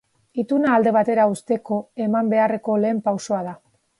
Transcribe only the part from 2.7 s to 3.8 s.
lehen pausoa da.